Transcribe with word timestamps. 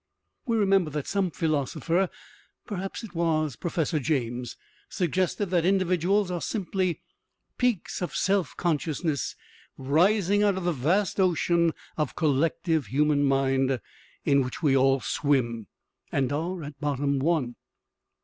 We 0.47 0.57
remember 0.57 0.89
that 0.89 1.05
some 1.05 1.29
philosopher, 1.29 2.09
perhaps 2.65 3.03
it 3.03 3.13
was 3.13 3.55
Professor 3.55 3.99
James, 3.99 4.57
suggested 4.89 5.51
that 5.51 5.63
individuals 5.63 6.31
are 6.31 6.41
simply 6.41 7.03
peaks 7.59 8.01
of 8.01 8.15
self 8.15 8.57
consciousness 8.57 9.35
rising 9.77 10.41
out 10.41 10.57
of 10.57 10.63
the 10.63 10.71
vast 10.71 11.19
ocean 11.19 11.73
of 11.97 12.15
collective 12.15 12.87
human 12.87 13.23
Mind 13.23 13.79
in 14.25 14.41
which 14.41 14.63
we 14.63 14.75
all 14.75 15.01
swim, 15.01 15.67
and 16.11 16.33
are, 16.33 16.63
at 16.63 16.79
bottom, 16.81 17.19
one. 17.19 17.55